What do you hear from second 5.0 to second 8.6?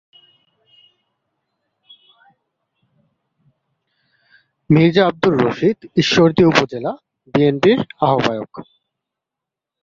আব্দুর রশিদ ঈশ্বরদী উপজেলা বিএনপির আহ্বায়ক।